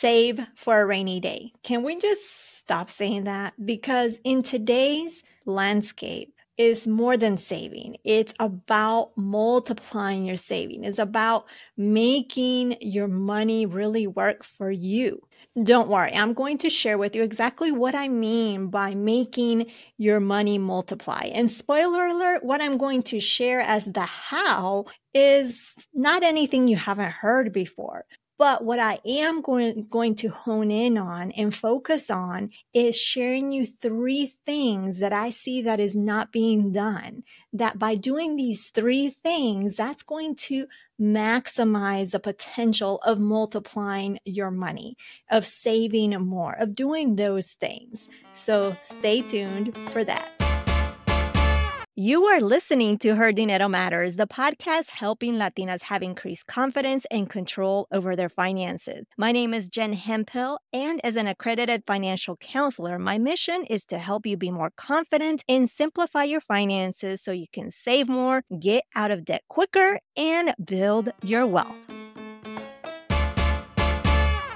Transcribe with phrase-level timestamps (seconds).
[0.00, 1.52] save for a rainy day.
[1.62, 3.54] Can we just stop saying that?
[3.64, 7.96] Because in today's landscape, is more than saving.
[8.04, 10.84] It's about multiplying your saving.
[10.84, 11.46] It's about
[11.76, 15.20] making your money really work for you.
[15.62, 20.20] Don't worry, I'm going to share with you exactly what I mean by making your
[20.20, 21.30] money multiply.
[21.32, 26.76] And spoiler alert, what I'm going to share as the how is not anything you
[26.76, 28.04] haven't heard before.
[28.38, 33.52] But what I am going, going to hone in on and focus on is sharing
[33.52, 37.22] you three things that I see that is not being done.
[37.52, 40.66] That by doing these three things, that's going to
[41.00, 44.96] maximize the potential of multiplying your money,
[45.30, 48.08] of saving more, of doing those things.
[48.34, 50.45] So stay tuned for that.
[51.98, 57.30] You are listening to Her Dinero Matters, the podcast helping Latinas have increased confidence and
[57.30, 59.06] control over their finances.
[59.16, 63.98] My name is Jen Hemphill, and as an accredited financial counselor, my mission is to
[63.98, 68.84] help you be more confident and simplify your finances so you can save more, get
[68.94, 71.95] out of debt quicker, and build your wealth.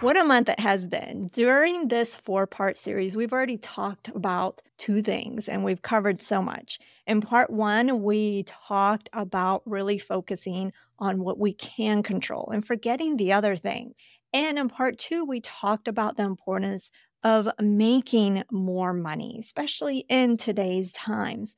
[0.01, 1.29] What a month it has been.
[1.29, 6.41] During this four part series, we've already talked about two things and we've covered so
[6.41, 6.79] much.
[7.07, 13.19] In part one, we talked about really focusing on what we can control and forgetting
[13.19, 13.95] the other things.
[14.33, 16.91] And in part two, we talked about the importance
[17.23, 21.55] of making more money, especially in today's times.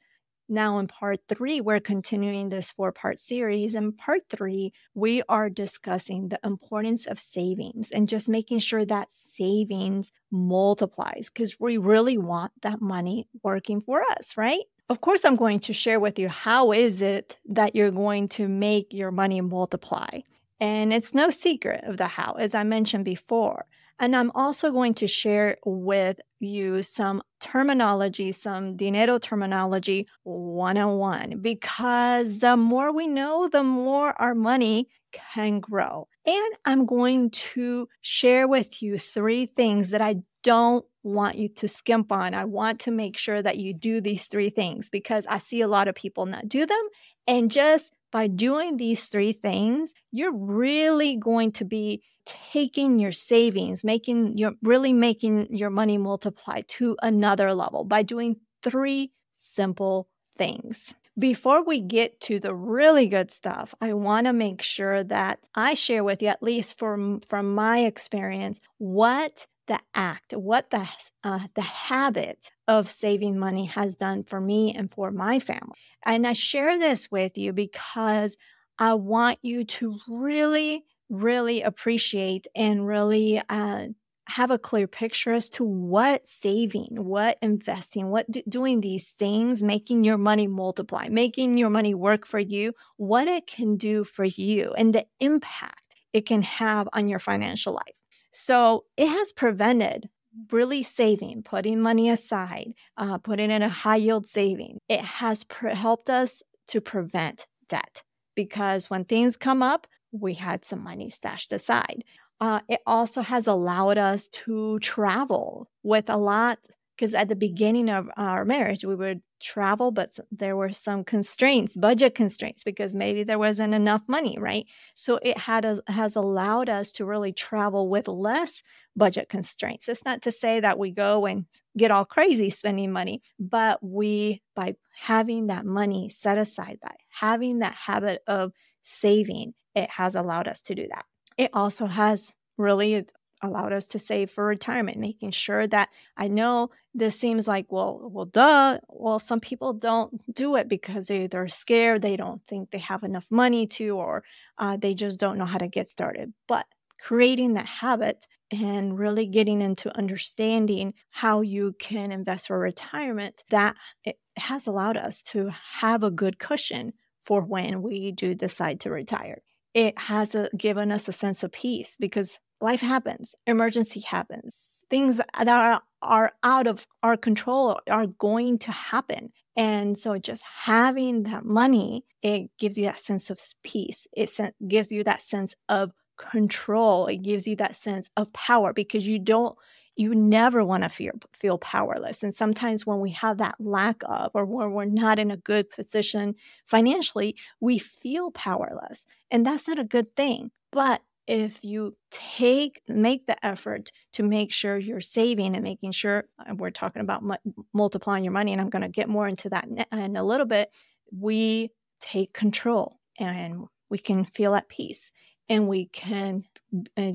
[0.49, 3.75] Now, in part three, we're continuing this four part series.
[3.75, 9.13] In part three, we are discussing the importance of savings and just making sure that
[9.13, 14.65] savings multiplies because we really want that money working for us, right?
[14.89, 18.49] Of course, I'm going to share with you how is it that you're going to
[18.49, 20.21] make your money multiply.
[20.61, 23.65] And it's no secret of the how, as I mentioned before.
[24.03, 32.41] And I'm also going to share with you some terminology, some dinero terminology 101, because
[32.41, 36.09] the more we know, the more our money can grow.
[36.27, 41.69] And I'm going to share with you three things that I don't want you to
[41.69, 42.35] skimp on.
[42.35, 45.69] I want to make sure that you do these three things because I see a
[45.69, 46.89] lot of people not do them.
[47.29, 53.83] And just by doing these three things, you're really going to be taking your savings,
[53.83, 60.09] making your really making your money multiply to another level by doing three simple
[60.39, 60.95] things.
[61.19, 65.75] Before we get to the really good stuff, I want to make sure that I
[65.75, 70.87] share with you, at least from, from my experience, what the act, what the
[71.25, 75.79] uh, the habit of saving money has done for me and for my family.
[76.05, 78.37] And I share this with you because
[78.79, 83.87] I want you to really really appreciate and really uh,
[84.27, 89.63] have a clear picture as to what saving, what investing, what do, doing these things,
[89.63, 94.25] making your money multiply, making your money work for you, what it can do for
[94.25, 98.02] you, and the impact it can have on your financial life.
[98.33, 100.09] So it has prevented
[100.51, 104.79] really saving, putting money aside, uh, putting in a high yield saving.
[104.89, 108.03] It has pre- helped us to prevent debt
[108.35, 112.05] because when things come up, we had some money stashed aside.
[112.41, 116.59] Uh, it also has allowed us to travel with a lot
[116.97, 121.77] because at the beginning of our marriage we would travel but there were some constraints
[121.77, 126.69] budget constraints because maybe there wasn't enough money right so it had a, has allowed
[126.69, 128.63] us to really travel with less
[128.97, 133.21] budget constraints it's not to say that we go and get all crazy spending money
[133.39, 138.53] but we by having that money set aside by having that habit of
[138.85, 141.05] saving it has allowed us to do that.
[141.37, 143.07] It also has really
[143.43, 148.09] allowed us to save for retirement, making sure that I know this seems like, well,
[148.13, 148.79] well, duh.
[148.89, 152.03] Well, some people don't do it because they, they're scared.
[152.03, 154.25] They don't think they have enough money to, or
[154.59, 156.33] uh, they just don't know how to get started.
[156.47, 156.67] But
[157.01, 163.77] creating that habit and really getting into understanding how you can invest for retirement, that
[164.05, 165.51] it has allowed us to
[165.81, 166.93] have a good cushion
[167.25, 169.43] for when we do decide to retire
[169.75, 174.55] it has a, given us a sense of peace because life happens, emergency happens,
[174.89, 179.33] things that are, are out of our control are going to happen.
[179.57, 184.07] And so just having that money, it gives you that sense of peace.
[184.13, 184.31] It
[184.67, 187.07] gives you that sense of control.
[187.07, 189.57] It gives you that sense of power because you don't
[189.95, 194.31] you never want to feel feel powerless and sometimes when we have that lack of
[194.33, 199.79] or when we're not in a good position financially we feel powerless and that's not
[199.79, 205.55] a good thing but if you take make the effort to make sure you're saving
[205.55, 208.89] and making sure uh, we're talking about mu- multiplying your money and i'm going to
[208.89, 210.71] get more into that in a little bit
[211.13, 211.71] we
[212.01, 215.11] take control and we can feel at peace
[215.49, 216.45] and we can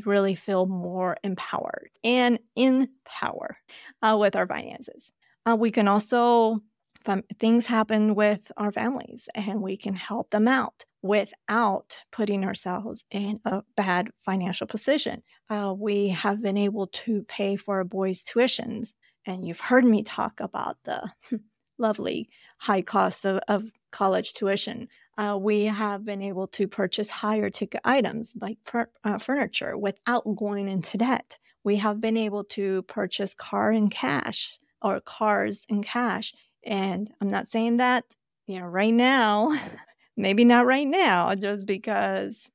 [0.05, 3.57] really feel more empowered and in power
[4.01, 5.11] uh, with our finances.
[5.45, 6.61] Uh, we can also
[7.39, 13.39] things happen with our families and we can help them out without putting ourselves in
[13.45, 15.23] a bad financial position.
[15.49, 18.93] Uh, we have been able to pay for our boys' tuitions,
[19.25, 21.09] and you've heard me talk about the
[21.77, 24.87] lovely high cost of, of college tuition.
[25.17, 28.57] Uh, we have been able to purchase higher ticket items like
[29.03, 31.37] uh, furniture without going into debt.
[31.63, 36.33] We have been able to purchase car in cash or cars in cash.
[36.65, 38.05] And I'm not saying that,
[38.45, 39.59] you know, right now
[40.17, 42.49] maybe not right now just because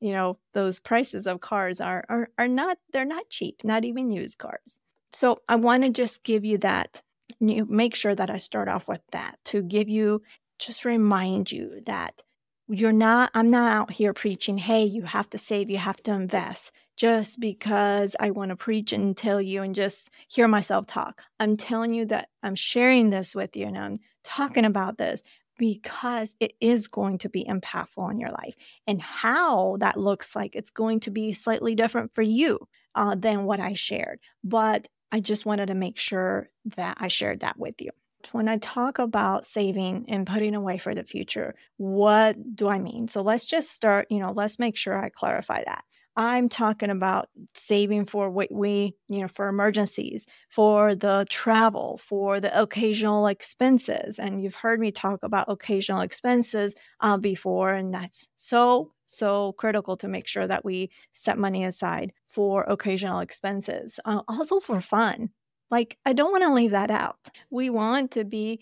[0.00, 4.10] you know those prices of cars are are, are not they're not cheap not even
[4.10, 4.78] used cars.
[5.12, 7.02] So i want to just give you that
[7.40, 10.22] you make sure that i start off with that to give you
[10.58, 12.22] just remind you that
[12.68, 16.12] you're not i'm not out here preaching hey you have to save you have to
[16.12, 21.22] invest just because i want to preach and tell you and just hear myself talk.
[21.40, 25.22] I'm telling you that i'm sharing this with you and i'm talking about this
[25.58, 28.54] because it is going to be impactful in your life.
[28.86, 32.60] And how that looks like it's going to be slightly different for you
[32.94, 34.20] uh, than what I shared.
[34.42, 37.90] But I just wanted to make sure that I shared that with you.
[38.32, 43.08] When I talk about saving and putting away for the future, what do I mean?
[43.08, 45.84] So let's just start, you know, let's make sure I clarify that.
[46.18, 52.40] I'm talking about saving for what we, you know, for emergencies, for the travel, for
[52.40, 54.18] the occasional expenses.
[54.18, 59.96] And you've heard me talk about occasional expenses uh, before, and that's so, so critical
[59.98, 64.00] to make sure that we set money aside for occasional expenses.
[64.04, 65.30] Uh, also for fun.
[65.70, 67.18] Like, I don't want to leave that out.
[67.50, 68.60] We want to be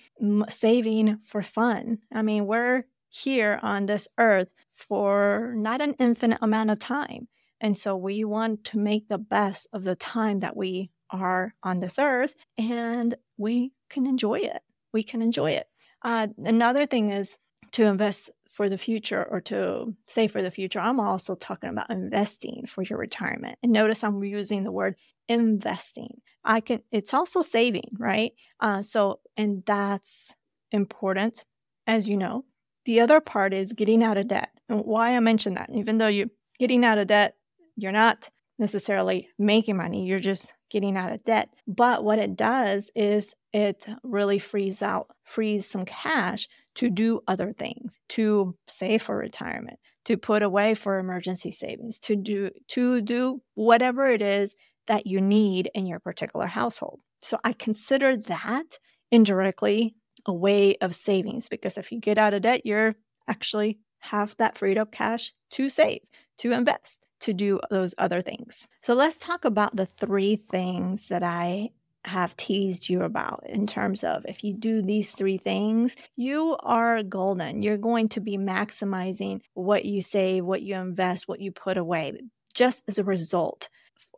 [0.50, 1.98] saving for fun.
[2.12, 7.28] I mean, we're here on this earth for not an infinite amount of time.
[7.60, 11.80] And so we want to make the best of the time that we are on
[11.80, 14.62] this earth and we can enjoy it.
[14.92, 15.68] We can enjoy it.
[16.02, 17.36] Uh, another thing is
[17.72, 20.80] to invest for the future or to save for the future.
[20.80, 23.58] I'm also talking about investing for your retirement.
[23.62, 24.96] And notice I'm using the word
[25.28, 26.20] investing.
[26.44, 28.32] I can, it's also saving, right?
[28.60, 30.30] Uh, so, and that's
[30.70, 31.44] important,
[31.86, 32.44] as you know.
[32.84, 34.50] The other part is getting out of debt.
[34.68, 36.28] And why I mentioned that, even though you're
[36.58, 37.36] getting out of debt
[37.76, 38.28] you're not
[38.58, 41.50] necessarily making money, you're just getting out of debt.
[41.66, 47.52] But what it does is it really frees out, frees some cash to do other
[47.52, 53.40] things, to save for retirement, to put away for emergency savings, to do to do
[53.54, 54.54] whatever it is
[54.86, 57.00] that you need in your particular household.
[57.20, 58.78] So I consider that
[59.10, 59.94] indirectly
[60.26, 62.96] a way of savings because if you get out of debt, you're
[63.28, 66.00] actually have that freed up cash to save,
[66.38, 68.66] to invest to do those other things.
[68.82, 71.70] So let's talk about the three things that I
[72.04, 77.02] have teased you about in terms of if you do these three things, you are
[77.02, 77.62] golden.
[77.62, 82.12] You're going to be maximizing what you save, what you invest, what you put away,
[82.54, 83.68] just as a result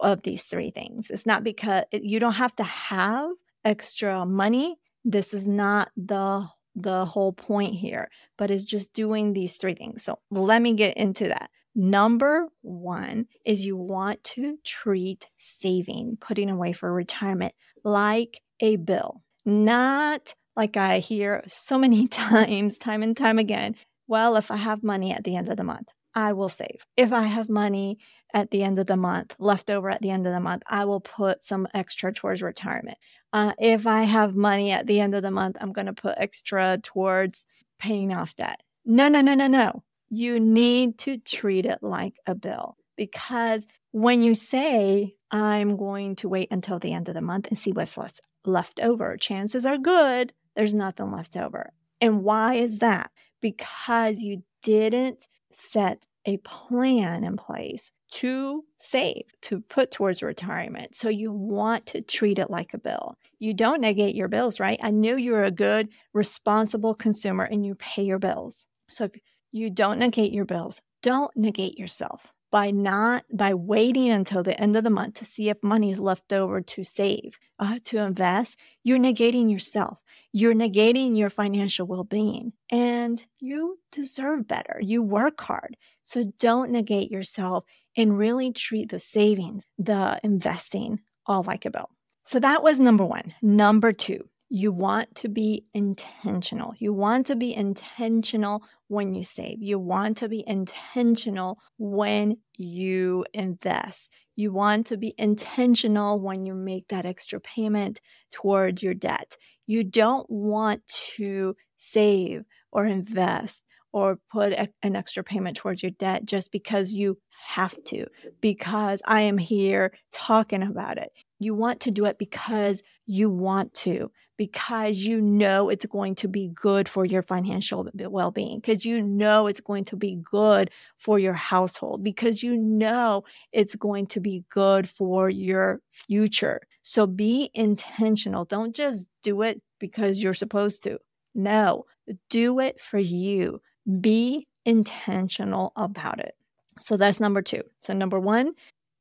[0.00, 1.08] of these three things.
[1.10, 3.30] It's not because you don't have to have
[3.64, 4.76] extra money.
[5.04, 10.04] This is not the the whole point here, but it's just doing these three things.
[10.04, 11.50] So let me get into that.
[11.80, 17.54] Number one is you want to treat saving, putting away for retirement,
[17.84, 23.76] like a bill, not like I hear so many times, time and time again.
[24.08, 26.84] Well, if I have money at the end of the month, I will save.
[26.96, 27.98] If I have money
[28.34, 30.84] at the end of the month, left over at the end of the month, I
[30.84, 32.98] will put some extra towards retirement.
[33.32, 36.16] Uh, if I have money at the end of the month, I'm going to put
[36.18, 37.44] extra towards
[37.78, 38.64] paying off debt.
[38.84, 44.22] No, no, no, no, no you need to treat it like a bill because when
[44.22, 47.98] you say, I'm going to wait until the end of the month and see what's
[48.44, 51.72] left over, chances are good there's nothing left over.
[52.00, 53.12] And why is that?
[53.40, 60.96] Because you didn't set a plan in place to save, to put towards retirement.
[60.96, 63.14] So you want to treat it like a bill.
[63.38, 64.80] You don't negate your bills, right?
[64.82, 68.66] I knew you're a good, responsible consumer and you pay your bills.
[68.88, 69.14] So if
[69.52, 70.80] you don't negate your bills.
[71.02, 75.48] Don't negate yourself by not by waiting until the end of the month to see
[75.48, 79.98] if money is left over to save uh, to invest you're negating yourself
[80.32, 87.10] you're negating your financial well-being and you deserve better you work hard so don't negate
[87.10, 87.64] yourself
[87.98, 91.90] and really treat the savings, the investing all like a bill.
[92.24, 93.34] So that was number one.
[93.42, 96.72] Number two, you want to be intentional.
[96.78, 99.62] You want to be intentional when you save.
[99.62, 104.08] You want to be intentional when you invest.
[104.36, 108.00] You want to be intentional when you make that extra payment
[108.32, 109.36] towards your debt.
[109.66, 110.86] You don't want
[111.16, 113.62] to save or invest
[113.92, 118.06] or put a, an extra payment towards your debt just because you have to,
[118.40, 121.10] because I am here talking about it.
[121.38, 126.28] You want to do it because you want to, because you know it's going to
[126.28, 130.70] be good for your financial well being, because you know it's going to be good
[130.96, 136.62] for your household, because you know it's going to be good for your future.
[136.82, 138.46] So be intentional.
[138.46, 140.98] Don't just do it because you're supposed to.
[141.34, 141.84] No,
[142.30, 143.60] do it for you.
[144.00, 146.34] Be intentional about it.
[146.78, 147.62] So that's number two.
[147.82, 148.52] So, number one,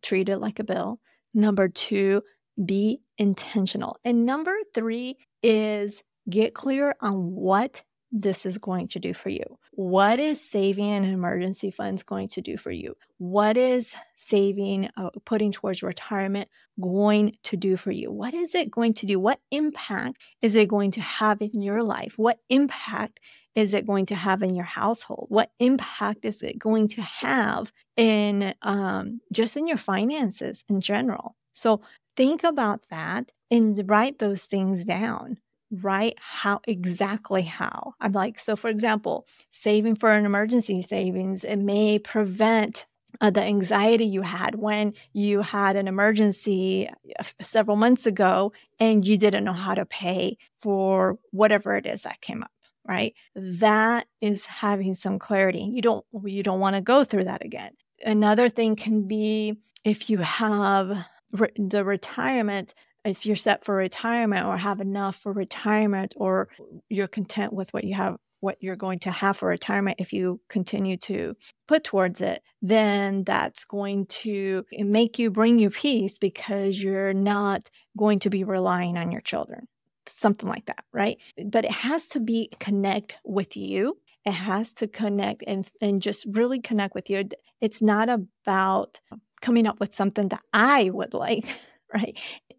[0.01, 1.00] treat it like a bill.
[1.34, 2.24] Number two,
[2.64, 3.98] be intentional.
[4.04, 9.44] And number three is get clear on what this is going to do for you.
[9.72, 12.96] What is saving an emergency funds going to do for you?
[13.18, 16.50] What is saving, uh, putting towards retirement
[16.80, 18.12] going to do for you?
[18.12, 19.20] What is it going to do?
[19.20, 22.14] What impact is it going to have in your life?
[22.16, 23.20] What impact
[23.56, 25.28] is it going to have in your household?
[25.30, 31.36] What impact is it going to have in um, just in your finances in general?
[31.54, 31.82] So
[32.18, 35.38] think about that and write those things down.
[35.72, 37.94] Write how exactly how.
[38.02, 42.86] I'm like, so for example, saving for an emergency savings, it may prevent
[43.22, 49.08] uh, the anxiety you had when you had an emergency uh, several months ago and
[49.08, 52.52] you didn't know how to pay for whatever it is that came up
[52.88, 53.14] right?
[53.36, 55.70] That is having some clarity.
[55.74, 57.72] You don't you don't want to go through that again.
[58.04, 62.74] Another thing can be if you have re- the retirement
[63.06, 66.50] if you're set for retirement or have enough for retirement or
[66.90, 70.40] you're content with what you have what you're going to have for retirement if you
[70.48, 71.36] continue to
[71.68, 77.70] put towards it then that's going to make you bring you peace because you're not
[77.98, 79.68] going to be relying on your children.
[80.08, 81.18] Something like that right?
[81.46, 83.98] But it has to be connect with you.
[84.26, 87.30] It has to connect and and just really connect with you.
[87.62, 89.00] It's not about
[89.41, 91.46] coming up with something that i would like
[91.94, 92.17] right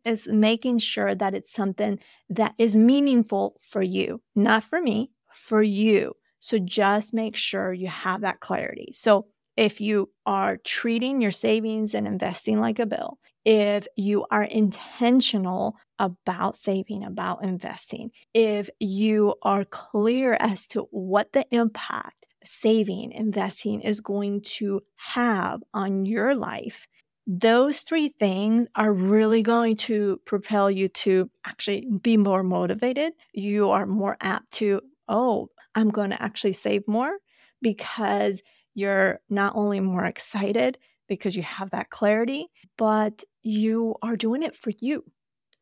[0.08, 1.98] is making sure that it's something
[2.30, 6.14] that is meaningful for you, not for me, for you.
[6.40, 8.90] So just make sure you have that clarity.
[8.92, 14.44] So if you are treating your savings and investing like a bill, if you are
[14.44, 22.17] intentional about saving, about investing, if you are clear as to what the impact
[22.48, 26.86] saving, investing is going to have on your life,
[27.26, 33.12] those three things are really going to propel you to actually be more motivated.
[33.34, 37.18] You are more apt to, oh, I'm going to actually save more
[37.60, 38.42] because
[38.74, 42.46] you're not only more excited because you have that clarity,
[42.78, 45.04] but you are doing it for you,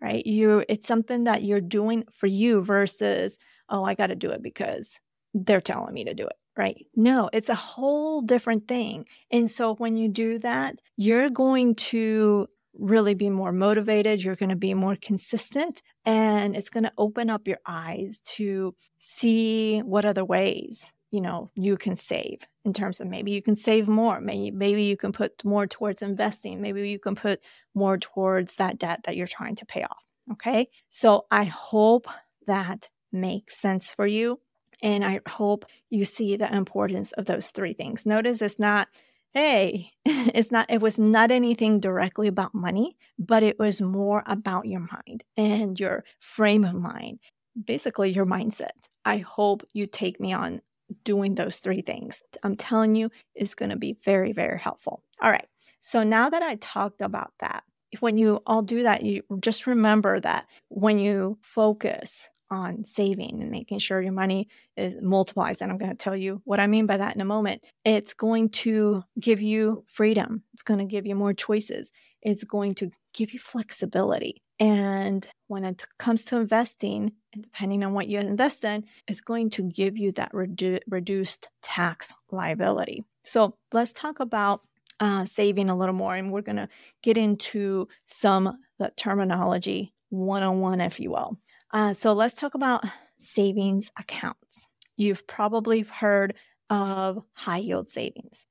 [0.00, 0.24] right?
[0.24, 3.38] You it's something that you're doing for you versus,
[3.68, 5.00] oh, I got to do it because
[5.34, 6.86] they're telling me to do it right?
[6.94, 9.06] No, it's a whole different thing.
[9.30, 12.48] And so when you do that, you're going to
[12.78, 17.30] really be more motivated, you're going to be more consistent, and it's going to open
[17.30, 23.00] up your eyes to see what other ways you know you can save in terms
[23.00, 26.88] of maybe you can save more maybe maybe you can put more towards investing maybe
[26.88, 27.40] you can put
[27.74, 32.08] more towards that debt that you're trying to pay off okay so i hope
[32.46, 34.38] that makes sense for you
[34.82, 38.06] and I hope you see the importance of those three things.
[38.06, 38.88] Notice it's not,
[39.32, 44.66] hey, it's not, it was not anything directly about money, but it was more about
[44.66, 47.20] your mind and your frame of mind,
[47.64, 48.70] basically your mindset.
[49.04, 50.60] I hope you take me on
[51.04, 52.22] doing those three things.
[52.42, 55.02] I'm telling you, it's going to be very, very helpful.
[55.22, 55.46] All right.
[55.80, 57.62] So now that I talked about that,
[58.00, 63.50] when you all do that, you just remember that when you focus on saving and
[63.50, 65.60] making sure your money is multiplies.
[65.60, 67.64] And I'm going to tell you what I mean by that in a moment.
[67.84, 70.42] It's going to give you freedom.
[70.54, 71.90] It's going to give you more choices.
[72.22, 74.42] It's going to give you flexibility.
[74.58, 79.62] And when it comes to investing, depending on what you invest in, it's going to
[79.62, 83.04] give you that redu- reduced tax liability.
[83.24, 84.62] So let's talk about
[85.00, 86.68] uh, saving a little more, and we're going to
[87.02, 91.38] get into some the terminology one on one, if you will.
[91.72, 92.84] Uh, so let's talk about
[93.18, 94.68] savings accounts.
[94.96, 96.34] You've probably heard
[96.70, 98.46] of high yield savings.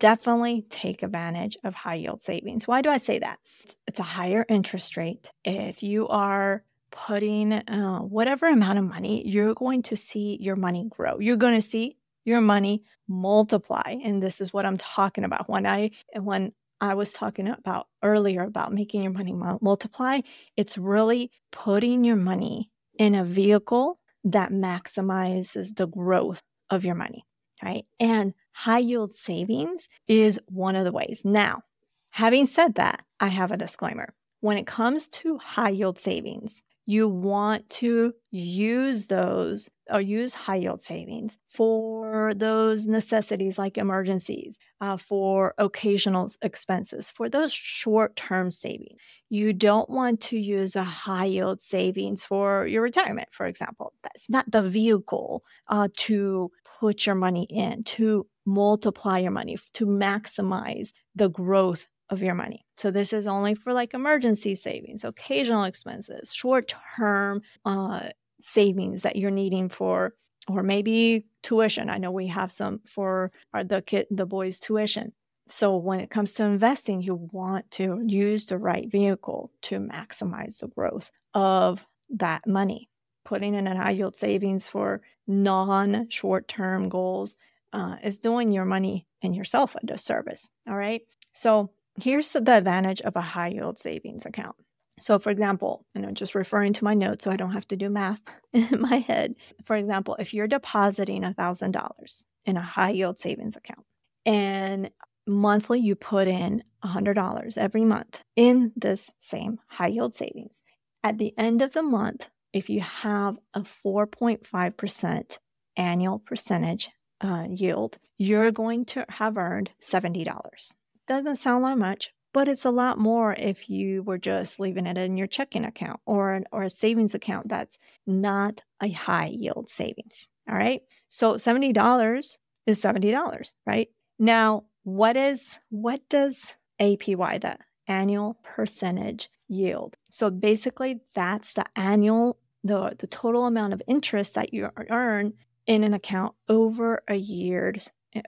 [0.00, 2.66] definitely take advantage of high yield savings.
[2.66, 3.38] Why do I say that?
[3.86, 5.30] It's, a higher interest rate.
[5.44, 10.86] If you are putting uh, whatever amount of money, you're going to see your money
[10.88, 11.18] grow.
[11.20, 13.96] You're going to see your money multiply.
[14.04, 15.48] And this is what I'm talking about.
[15.48, 15.90] When I
[16.20, 16.52] when
[16.82, 20.20] I was talking about earlier about making your money multiply,
[20.56, 27.24] it's really putting your money in a vehicle that maximizes the growth of your money,
[27.62, 27.84] right?
[28.00, 31.22] And high yield savings is one of the ways.
[31.24, 31.62] Now,
[32.10, 34.12] having said that, I have a disclaimer.
[34.40, 40.56] When it comes to high yield savings, you want to use those or use high
[40.56, 48.50] yield savings for those necessities like emergencies, uh, for occasional expenses, for those short term
[48.50, 48.98] savings.
[49.28, 53.92] You don't want to use a high yield savings for your retirement, for example.
[54.02, 59.86] That's not the vehicle uh, to put your money in, to multiply your money, to
[59.86, 62.64] maximize the growth of your money.
[62.76, 69.16] So this is only for like emergency savings, occasional expenses, short term uh, savings that
[69.16, 70.14] you're needing for,
[70.46, 71.88] or maybe tuition.
[71.88, 75.12] I know we have some for our, the kid, the boys' tuition.
[75.48, 80.58] So when it comes to investing, you want to use the right vehicle to maximize
[80.58, 82.90] the growth of that money.
[83.24, 87.36] Putting in a high yield savings for non short term goals
[87.72, 90.50] uh, is doing your money and yourself a disservice.
[90.68, 91.00] All right.
[91.32, 91.70] So
[92.00, 94.56] Here's the advantage of a high yield savings account.
[94.98, 97.76] So, for example, and I'm just referring to my notes so I don't have to
[97.76, 98.20] do math
[98.52, 99.34] in my head.
[99.66, 103.84] For example, if you're depositing $1,000 in a high yield savings account
[104.24, 104.90] and
[105.26, 110.60] monthly you put in $100 every month in this same high yield savings,
[111.04, 115.38] at the end of the month, if you have a 4.5%
[115.76, 120.74] annual percentage uh, yield, you're going to have earned $70.
[121.06, 124.96] Doesn't sound like much, but it's a lot more if you were just leaving it
[124.96, 129.68] in your checking account or an, or a savings account that's not a high yield
[129.68, 130.28] savings.
[130.48, 130.82] All right.
[131.08, 133.88] So $70 is $70, right?
[134.18, 139.96] Now, what is what does APY, the annual percentage yield?
[140.10, 145.32] So basically that's the annual the the total amount of interest that you earn
[145.66, 147.74] in an account over a year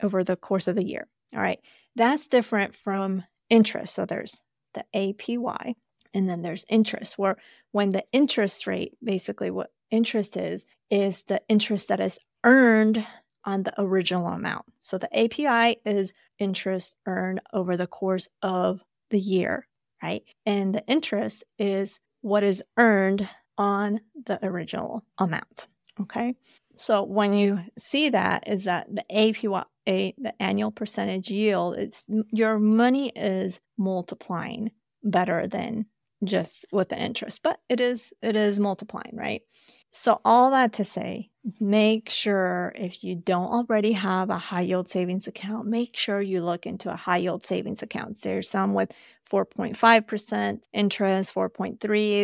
[0.03, 1.07] over the course of the year.
[1.35, 1.61] All right.
[1.97, 3.95] That's different from interest.
[3.95, 4.41] So there's
[4.75, 5.75] the APY
[6.13, 7.37] and then there's interest, where
[7.73, 13.05] when the interest rate, basically what interest is, is the interest that is earned
[13.45, 14.65] on the original amount.
[14.81, 19.67] So the APY is interest earned over the course of the year,
[20.03, 20.23] right?
[20.47, 25.69] And the interest is what is earned on the original amount.
[26.01, 26.35] Okay.
[26.77, 32.59] So when you see that is that the APY, the annual percentage yield, it's your
[32.59, 34.71] money is multiplying
[35.03, 35.87] better than
[36.25, 39.43] just with the interest, but it is it is multiplying, right?
[39.91, 44.89] So all that to say, make sure if you don't already have a high yield
[44.89, 48.21] savings account, make sure you look into a high yield savings account.
[48.21, 48.91] There's some with
[49.31, 51.79] 4.5% interest, 4.3.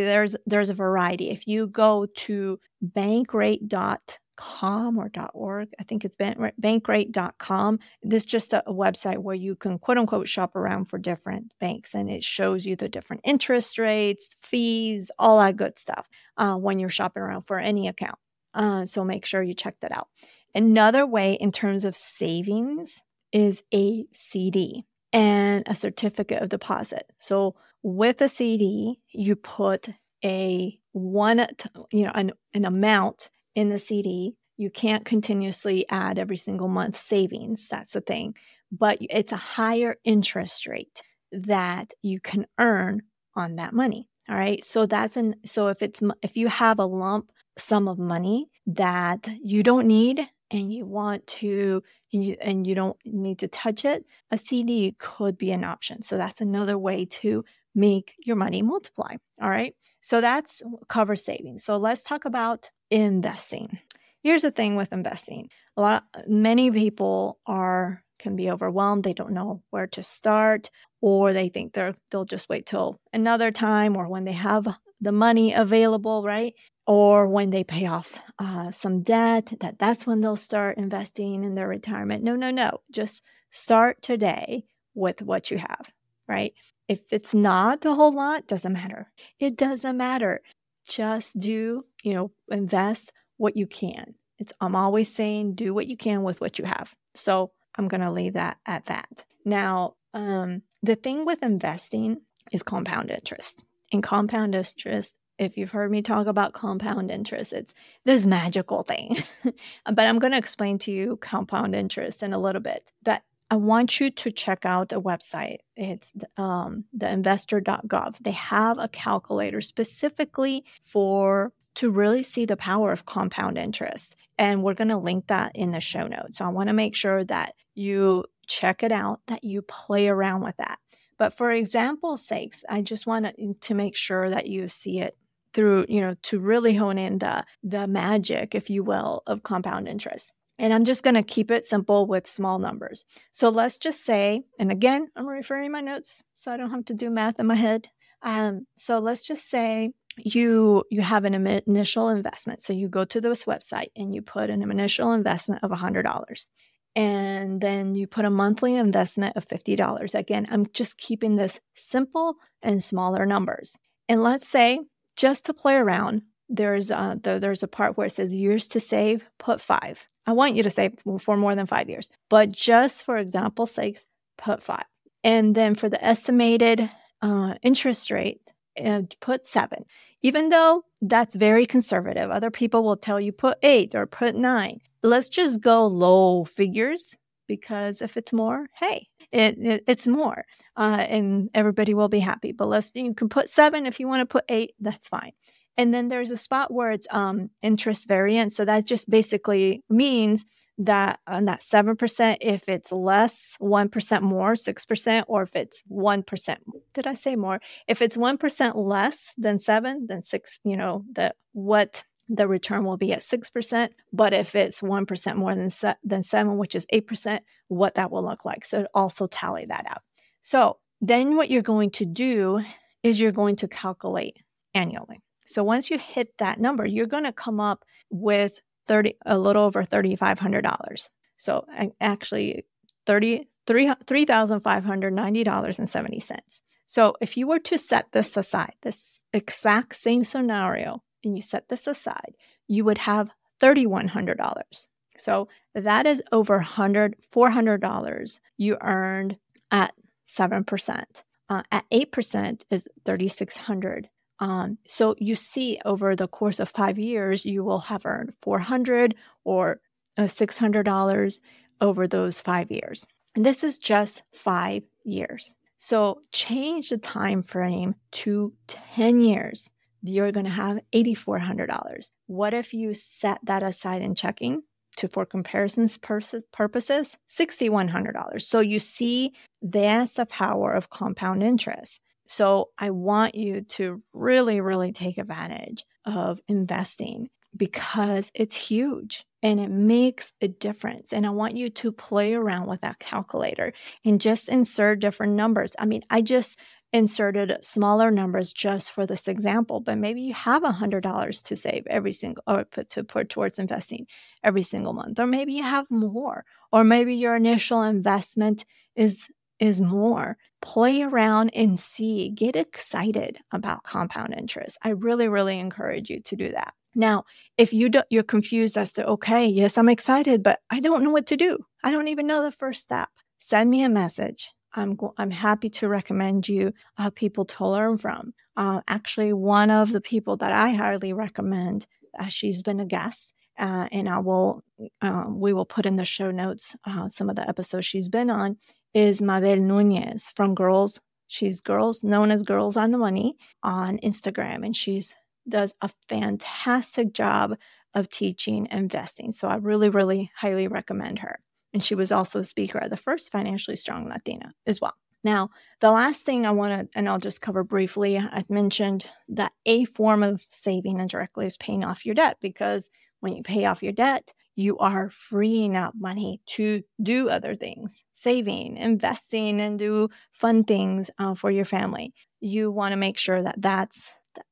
[0.05, 1.31] There's there's a variety.
[1.31, 3.99] If you go to bankrate.com
[4.41, 5.69] com or .org.
[5.79, 7.79] I think it's bankrate.com.
[8.03, 11.53] This is just a, a website where you can quote unquote shop around for different
[11.61, 16.55] banks and it shows you the different interest rates, fees, all that good stuff uh,
[16.55, 18.19] when you're shopping around for any account.
[18.55, 20.09] Uh, so make sure you check that out.
[20.55, 22.99] Another way in terms of savings
[23.33, 27.05] is a CD and a certificate of deposit.
[27.19, 29.91] So with a CD, you put
[30.25, 31.47] a one,
[31.93, 34.35] you know, an, an amount in the CD.
[34.57, 37.67] You can't continuously add every single month savings.
[37.69, 38.35] That's the thing.
[38.71, 43.03] But it's a higher interest rate that you can earn
[43.35, 44.09] on that money.
[44.29, 44.63] All right.
[44.65, 49.29] So that's an, so if it's, if you have a lump sum of money that
[49.43, 51.83] you don't need and you want to,
[52.13, 56.03] and you, and you don't need to touch it, a CD could be an option.
[56.03, 59.17] So that's another way to make your money multiply.
[59.43, 59.75] All right.
[60.01, 61.65] So that's cover savings.
[61.65, 63.79] So let's talk about investing.
[64.23, 65.51] Here's the thing with investing.
[65.77, 69.05] A lot many people are can be overwhelmed.
[69.05, 73.51] They don't know where to start or they think they're they'll just wait till another
[73.51, 74.67] time or when they have
[75.01, 76.55] the money available, right?
[76.87, 81.55] Or when they pay off uh, some debt, that that's when they'll start investing in
[81.55, 82.25] their retirement.
[82.25, 82.81] No, no, no.
[82.91, 85.87] Just start today with what you have,
[86.29, 86.53] right?
[86.89, 89.11] If it's not a whole lot, doesn't matter.
[89.39, 90.43] It doesn't matter.
[90.91, 94.15] Just do, you know, invest what you can.
[94.39, 96.93] It's I'm always saying do what you can with what you have.
[97.15, 99.25] So I'm going to leave that at that.
[99.45, 102.19] Now, um, the thing with investing
[102.53, 103.65] is compound interest.
[103.93, 107.73] And compound interest, if you've heard me talk about compound interest, it's
[108.05, 109.17] this magical thing.
[109.85, 112.91] but I'm going to explain to you compound interest in a little bit.
[113.05, 115.59] But I want you to check out a website.
[115.77, 118.19] It's um, the investor.gov.
[118.21, 124.15] They have a calculator specifically for to really see the power of compound interest.
[124.39, 126.39] And we're going to link that in the show notes.
[126.39, 130.43] So I want to make sure that you check it out, that you play around
[130.43, 130.79] with that.
[131.19, 133.27] But for example's sakes, I just want
[133.61, 135.17] to make sure that you see it
[135.53, 139.89] through, you know, to really hone in the the magic, if you will, of compound
[139.89, 140.33] interest.
[140.61, 143.07] And I'm just going to keep it simple with small numbers.
[143.33, 146.95] So let's just say, and again, I'm referring my notes so I don't have to
[146.95, 147.89] do math in my head.
[148.21, 151.35] Um, so let's just say you you have an
[151.67, 152.61] initial investment.
[152.61, 156.47] So you go to this website and you put an initial investment of $100
[156.95, 160.15] and then you put a monthly investment of $50.
[160.15, 163.79] Again, I'm just keeping this simple and smaller numbers.
[164.11, 164.81] And let's say
[165.17, 166.21] just to play around,
[166.51, 170.07] there's a, there's a part where it says years to save, put five.
[170.27, 174.01] I want you to save for more than five years, but just for example's sake,
[174.39, 174.85] put five.
[175.25, 176.91] And then for the estimated
[177.23, 178.53] uh, interest rate,
[178.83, 179.85] uh, put seven.
[180.23, 184.81] Even though that's very conservative, other people will tell you put eight or put nine.
[185.03, 190.45] Let's just go low figures because if it's more, hey, it, it it's more,
[190.77, 192.53] uh, and everybody will be happy.
[192.53, 195.33] But let's you can put seven if you want to put eight, that's fine.
[195.81, 198.53] And then there's a spot where it's um, interest variant.
[198.53, 200.45] So that just basically means
[200.77, 206.57] that on that 7%, if it's less, 1% more, 6%, or if it's 1%,
[206.93, 207.61] did I say more?
[207.89, 212.99] If it's 1% less than 7, then 6, you know, the what the return will
[212.99, 213.89] be at 6%.
[214.13, 218.23] But if it's 1% more than, se- than 7, which is 8%, what that will
[218.23, 218.67] look like.
[218.67, 220.03] So also tally that out.
[220.43, 222.63] So then what you're going to do
[223.03, 224.37] is you're going to calculate
[224.75, 225.23] annually.
[225.51, 229.65] So once you hit that number, you're going to come up with 30 a little
[229.65, 231.09] over $3500.
[231.39, 231.67] So
[232.01, 232.67] actually
[233.07, 236.39] 30 $3,590.70.
[236.87, 241.69] So if you were to set this aside, this exact same scenario, and you set
[241.69, 242.35] this aside,
[242.67, 244.89] you would have $3,100.
[245.17, 249.37] So that is over 100 $400 you earned
[249.71, 249.95] at
[250.29, 251.05] 7%.
[251.49, 254.09] Uh, at 8% is 3600
[254.41, 259.15] um, so you see over the course of five years, you will have earned 400
[259.45, 259.81] or
[260.17, 261.41] uh, $600
[261.81, 263.07] over those five years.
[263.37, 265.55] And this is just five years.
[265.79, 269.71] So change the time frame to 10 years.
[270.03, 272.11] You're going to have $8,400.
[272.27, 274.63] What if you set that aside in checking
[274.97, 278.43] to for comparisons purposes, $6,100.
[278.43, 282.01] So you see that's the power of compound interest.
[282.31, 289.59] So I want you to really, really take advantage of investing because it's huge and
[289.59, 291.13] it makes a difference.
[291.13, 293.73] And I want you to play around with that calculator
[294.05, 295.73] and just insert different numbers.
[295.77, 296.57] I mean, I just
[296.93, 301.57] inserted smaller numbers just for this example, but maybe you have a hundred dollars to
[301.57, 304.07] save every single or put to put towards investing
[304.45, 308.65] every single month, or maybe you have more, or maybe your initial investment
[308.95, 309.27] is
[309.61, 310.37] is more.
[310.63, 314.79] Play around and see, get excited about compound interest.
[314.83, 316.75] I really, really encourage you to do that.
[316.95, 317.25] Now,
[317.57, 321.11] if you do, you're confused as to, okay, yes, I'm excited, but I don't know
[321.11, 321.59] what to do.
[321.85, 323.09] I don't even know the first step.
[323.39, 324.53] Send me a message.
[324.75, 328.35] I'm go- I'm happy to recommend you uh, people to learn from.
[328.57, 331.87] Uh, actually, one of the people that I highly recommend,
[332.19, 334.63] uh, she's been a guest, uh, and I will
[335.03, 338.31] uh, we will put in the show notes uh, some of the episodes she's been
[338.31, 338.57] on
[338.95, 341.01] is Mabel Nunez from Girls.
[341.29, 345.15] She's Girls known as Girls on the Money on Instagram, and she's
[345.49, 347.57] does a fantastic job
[347.95, 349.33] of teaching investing.
[349.33, 351.41] So I really, really highly recommend her.
[351.73, 354.95] And she was also a speaker at the first Financially Strong Latina as well.
[355.23, 355.51] Now,
[355.81, 359.85] the last thing I want to, and I'll just cover briefly, I mentioned that a
[359.85, 363.93] form of saving indirectly is paying off your debt because when you pay off your
[363.93, 370.65] debt, you are freeing up money to do other things, saving, investing, and do fun
[370.65, 372.13] things uh, for your family.
[372.41, 374.09] You want to make sure that that's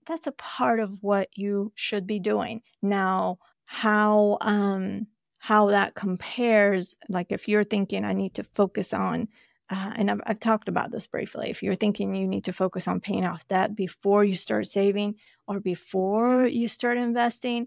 [0.07, 2.63] that's a part of what you should be doing.
[2.83, 5.07] Now, how um,
[5.39, 9.29] how that compares, like if you're thinking I need to focus on
[9.71, 11.51] uh, and I've, I've, talked about this briefly.
[11.51, 15.17] If you're thinking you need to focus on paying off debt before you start saving
[15.47, 17.67] or before you start investing,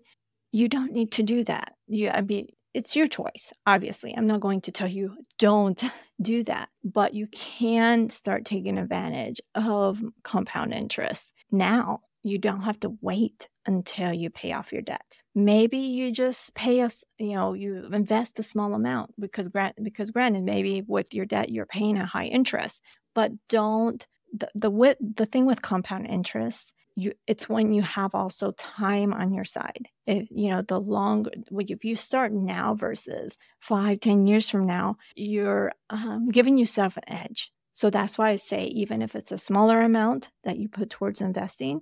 [0.52, 1.74] you don't need to do that.
[1.88, 3.52] You, I mean, it's your choice.
[3.66, 5.82] Obviously, I'm not going to tell you don't
[6.22, 12.02] do that, but you can start taking advantage of compound interest now.
[12.24, 15.02] You don't have to wait until you pay off your debt.
[15.34, 20.12] Maybe you just pay us, you know, you invest a small amount because grant because
[20.12, 22.82] granted, maybe with your debt you're paying a high interest,
[23.16, 28.14] but don't the the with the thing with compound interest you it's when you have
[28.16, 29.88] also time on your side.
[30.08, 34.98] If you know the longer if you start now versus five ten years from now
[35.16, 37.52] you're um, giving yourself an edge.
[37.74, 41.22] So that's why i say even if it's a smaller amount that you put towards
[41.22, 41.82] investing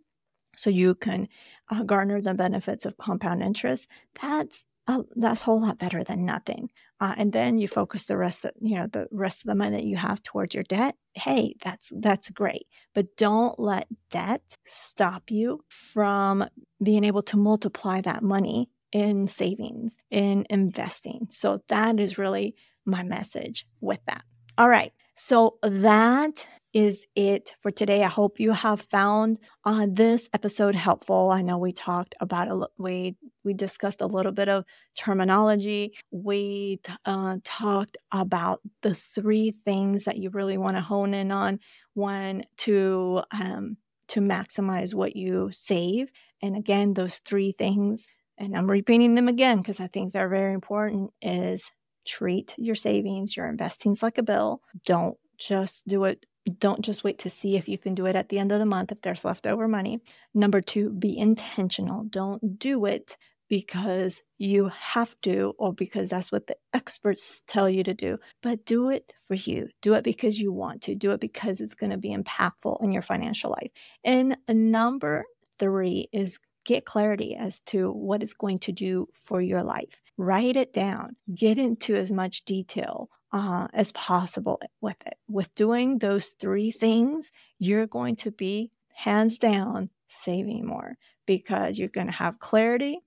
[0.56, 1.28] so you can
[1.69, 3.88] uh, garner the benefits of compound interest
[4.22, 6.69] that's uh, that's a whole lot better than nothing
[7.00, 9.78] uh, and then you focus the rest of you know the rest of the money
[9.78, 10.96] that you have towards your debt.
[11.14, 12.68] Hey that's that's great.
[12.94, 16.46] But don't let debt stop you from
[16.84, 21.28] being able to multiply that money in savings in investing.
[21.30, 24.24] So that is really my message with that.
[24.58, 24.94] All right.
[25.16, 28.04] So that is it for today.
[28.04, 31.32] I hope you have found uh, this episode helpful.
[31.32, 35.96] I know we talked about a we we discussed a little bit of terminology.
[36.12, 41.60] We uh, talked about the three things that you really want to hone in on.
[41.96, 43.78] One to um,
[44.10, 48.06] to maximize what you save, and again, those three things.
[48.38, 51.12] And I'm repeating them again because I think they're very important.
[51.22, 51.70] Is
[52.06, 54.62] treat your savings, your investings like a bill.
[54.86, 56.25] Don't just do it
[56.58, 58.65] don't just wait to see if you can do it at the end of the
[58.65, 59.99] month if there's leftover money.
[60.34, 62.06] Number two, be intentional.
[62.06, 63.17] Don't do it
[63.49, 68.63] because you have to or because that's what the experts tell you to do, but
[68.65, 69.67] do it for you.
[69.82, 70.95] Do it because you want to.
[70.95, 73.71] Do it because it's going to be impactful in your financial life.
[74.04, 75.25] And number
[75.58, 79.99] three is get clarity as to what it's going to do for your life.
[80.17, 85.15] Write it down, get into as much detail uh, as possible with it.
[85.28, 91.89] With doing those three things, you're going to be hands down saving more because you're
[91.89, 93.00] going to have clarity.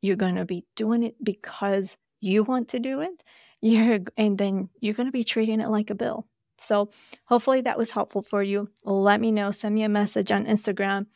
[0.00, 3.22] You're going to be doing it because you want to do it.
[3.60, 6.26] You're, and then you're going to be treating it like a bill.
[6.60, 6.90] So,
[7.24, 8.68] hopefully, that was helpful for you.
[8.84, 9.52] Let me know.
[9.52, 11.06] Send me a message on Instagram,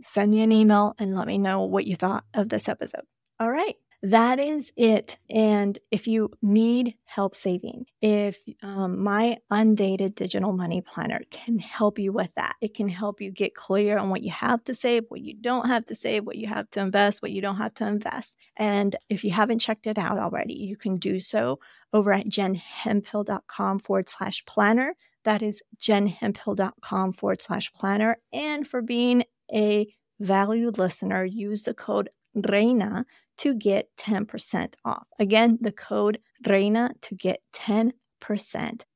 [0.00, 3.02] send me an email, and let me know what you thought of this episode.
[3.40, 5.16] All right that is it.
[5.30, 11.98] And if you need help saving, if um, my undated digital money planner can help
[11.98, 15.04] you with that, it can help you get clear on what you have to save,
[15.08, 17.72] what you don't have to save, what you have to invest, what you don't have
[17.74, 18.34] to invest.
[18.58, 21.58] And if you haven't checked it out already, you can do so
[21.94, 24.94] over at jenhemphill.com forward slash planner.
[25.24, 28.18] That is jenhemphill.com forward slash planner.
[28.34, 29.86] And for being a
[30.20, 33.04] valued listener, use the code REINA
[33.38, 35.06] to get 10% off.
[35.18, 37.92] Again, the code REINA to get 10%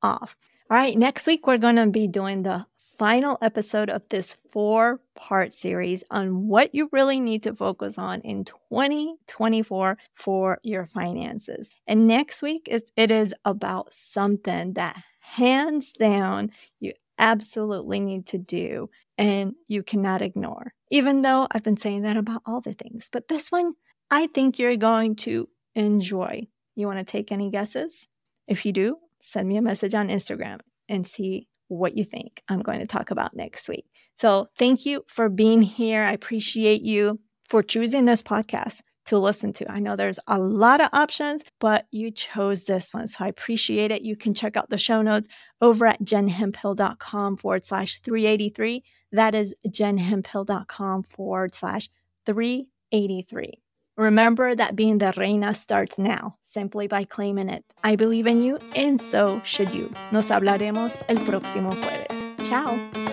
[0.02, 0.36] off.
[0.70, 2.66] All right, next week we're going to be doing the
[2.98, 8.20] final episode of this four part series on what you really need to focus on
[8.22, 11.70] in 2024 for your finances.
[11.86, 18.38] And next week is it is about something that hands down you absolutely need to
[18.38, 20.72] do and you cannot ignore.
[20.90, 23.74] Even though I've been saying that about all the things, but this one
[24.10, 26.48] I think you're going to enjoy.
[26.76, 28.06] You want to take any guesses?
[28.46, 32.62] If you do, send me a message on Instagram and see what you think I'm
[32.62, 33.84] going to talk about next week.
[34.14, 36.02] So, thank you for being here.
[36.02, 39.70] I appreciate you for choosing this podcast to listen to.
[39.70, 43.06] I know there's a lot of options, but you chose this one.
[43.06, 44.02] So I appreciate it.
[44.02, 45.28] You can check out the show notes
[45.62, 48.84] over at jenhemphill.com forward slash 383.
[49.12, 51.88] That is jenhemphill.com forward slash
[52.26, 53.52] 383.
[53.96, 57.64] Remember that being the reina starts now, simply by claiming it.
[57.82, 59.92] I believe in you, and so should you.
[60.12, 62.48] Nos hablaremos el próximo jueves.
[62.48, 63.07] Ciao.